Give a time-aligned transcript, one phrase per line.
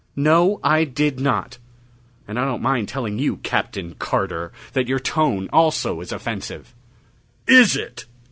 [0.15, 1.59] "No, I did not.
[2.27, 6.73] And I don't mind telling you, Captain Carter, that your tone also is offensive!"
[7.45, 8.05] "Is it?"